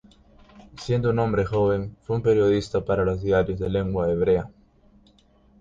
[0.79, 4.49] Siendo un hombre joven, fue un periodista para los diarios de lengua hebrea.